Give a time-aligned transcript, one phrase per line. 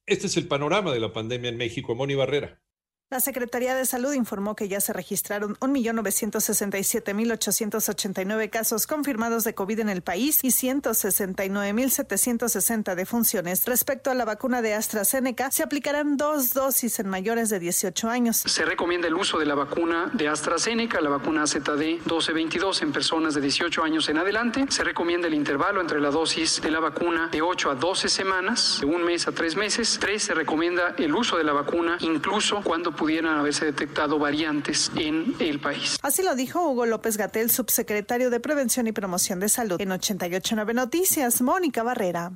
[0.07, 1.95] este es el panorama de la pandemia en México.
[1.95, 2.61] Moni Barrera.
[3.09, 9.89] La Secretaría de Salud informó que ya se registraron 1.967.889 casos confirmados de COVID en
[9.89, 13.65] el país y 169.760 defunciones.
[13.65, 18.39] Respecto a la vacuna de AstraZeneca, se aplicarán dos dosis en mayores de 18 años.
[18.39, 23.35] Se recomienda el uso de la vacuna de AstraZeneca, la vacuna ZD 1222 en personas
[23.35, 24.67] de 18 años en adelante.
[24.69, 28.79] Se recomienda el intervalo entre la dosis de la vacuna de 8 a 12 semanas,
[28.81, 29.97] de un mes a tres meses.
[30.01, 35.35] Tres, se recomienda el uso de la vacuna incluso cuando pudieran haberse detectado variantes en
[35.39, 35.99] el país.
[36.03, 39.81] Así lo dijo Hugo López Gatel, subsecretario de Prevención y Promoción de Salud.
[39.81, 42.33] En 889 Noticias, Mónica Barrera.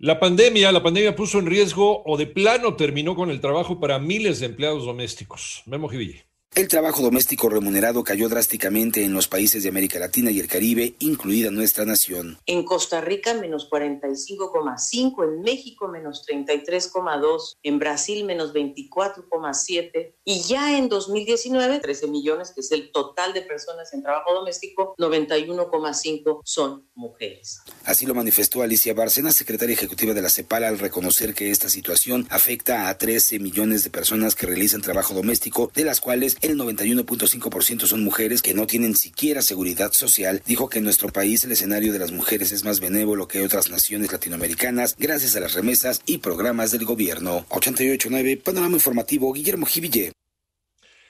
[0.04, 4.00] La pandemia, la pandemia puso en riesgo o de plano terminó con el trabajo para
[4.00, 5.62] miles de empleados domésticos.
[5.68, 6.26] Memo Jiville.
[6.54, 10.96] El trabajo doméstico remunerado cayó drásticamente en los países de América Latina y el Caribe,
[11.00, 12.40] incluida nuestra nación.
[12.46, 20.78] En Costa Rica menos 45,5, en México menos 33,2, en Brasil menos 24,7 y ya
[20.78, 26.86] en 2019 13 millones, que es el total de personas en trabajo doméstico, 91,5 son
[26.96, 27.62] mujeres.
[27.86, 32.28] Así lo manifestó Alicia Bárcena, secretaria ejecutiva de la CEPAL, al reconocer que esta situación
[32.30, 37.86] afecta a 13 millones de personas que realizan trabajo doméstico, de las cuales el 91.5%
[37.86, 40.42] son mujeres que no tienen siquiera seguridad social.
[40.46, 43.70] Dijo que en nuestro país el escenario de las mujeres es más benévolo que otras
[43.70, 47.46] naciones latinoamericanas gracias a las remesas y programas del gobierno.
[47.50, 50.12] 889 Panorama Informativo Guillermo Jiville.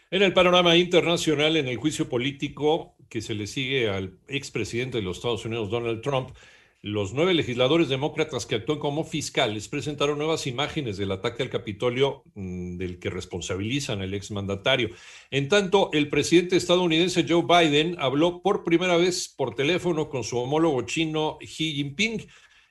[0.09, 5.03] En el panorama internacional, en el juicio político que se le sigue al expresidente de
[5.03, 6.31] los Estados Unidos, Donald Trump,
[6.83, 12.23] los nueve legisladores demócratas que actúan como fiscales presentaron nuevas imágenes del ataque al Capitolio
[12.33, 14.89] mm, del que responsabilizan al exmandatario.
[15.29, 20.37] En tanto, el presidente estadounidense Joe Biden habló por primera vez por teléfono con su
[20.37, 22.25] homólogo chino Xi Jinping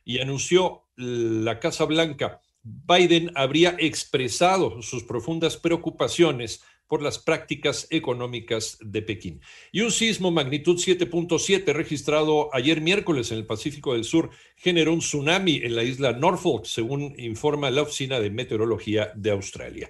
[0.04, 2.40] y anunció la Casa Blanca.
[2.62, 9.40] Biden habría expresado sus profundas preocupaciones por las prácticas económicas de Pekín.
[9.70, 14.98] Y un sismo magnitud 7.7 registrado ayer miércoles en el Pacífico del Sur generó un
[14.98, 19.88] tsunami en la isla Norfolk, según informa la Oficina de Meteorología de Australia.